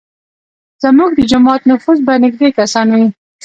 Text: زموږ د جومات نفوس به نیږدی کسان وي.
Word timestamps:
زموږ 0.83 1.09
د 1.15 1.19
جومات 1.31 1.61
نفوس 1.71 1.97
به 2.05 2.13
نیږدی 2.23 2.49
کسان 2.57 2.87
وي. 2.97 3.05